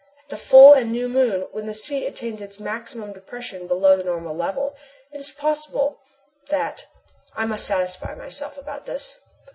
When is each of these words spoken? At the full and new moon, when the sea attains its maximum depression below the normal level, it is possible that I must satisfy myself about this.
At 0.23 0.29
the 0.29 0.37
full 0.37 0.73
and 0.73 0.91
new 0.91 1.07
moon, 1.07 1.47
when 1.51 1.67
the 1.67 1.75
sea 1.75 2.07
attains 2.07 2.41
its 2.41 2.59
maximum 2.59 3.13
depression 3.13 3.67
below 3.67 3.95
the 3.95 4.03
normal 4.03 4.35
level, 4.35 4.75
it 5.11 5.19
is 5.19 5.31
possible 5.31 5.99
that 6.49 6.87
I 7.35 7.45
must 7.45 7.67
satisfy 7.67 8.15
myself 8.15 8.57
about 8.57 8.87
this. 8.87 9.19